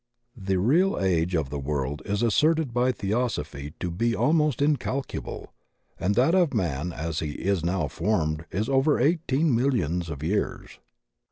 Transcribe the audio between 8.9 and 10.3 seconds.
eighteen millions of